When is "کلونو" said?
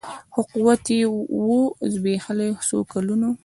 2.91-3.29